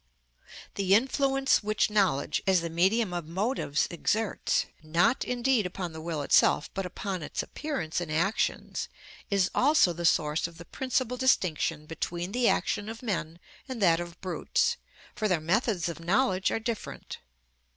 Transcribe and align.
The 0.73 0.95
influence 0.95 1.61
which 1.61 1.91
knowledge, 1.91 2.41
as 2.47 2.61
the 2.61 2.71
medium 2.71 3.13
of 3.13 3.27
motives, 3.27 3.87
exerts, 3.91 4.65
not 4.81 5.23
indeed 5.23 5.67
upon 5.67 5.93
the 5.93 6.01
will 6.01 6.23
itself, 6.23 6.73
but 6.73 6.87
upon 6.87 7.21
its 7.21 7.43
appearance 7.43 8.01
in 8.01 8.09
actions, 8.09 8.89
is 9.29 9.51
also 9.53 9.93
the 9.93 10.03
source 10.05 10.47
of 10.47 10.57
the 10.57 10.65
principal 10.65 11.17
distinction 11.17 11.85
between 11.85 12.31
the 12.31 12.49
action 12.49 12.89
of 12.89 13.03
men 13.03 13.37
and 13.69 13.79
that 13.79 13.99
of 13.99 14.19
brutes, 14.21 14.77
for 15.13 15.27
their 15.27 15.39
methods 15.39 15.87
of 15.87 15.99
knowledge 15.99 16.49
are 16.49 16.59
different. 16.59 17.19